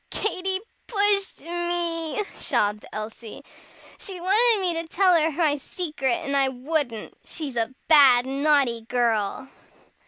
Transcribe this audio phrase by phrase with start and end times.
[0.09, 3.43] "Katy pushed me," sobbed Elsie.
[3.99, 7.13] "She wanted me to tell her my secret, and I wouldn't.
[7.23, 9.47] She's a bad, naughty girl!"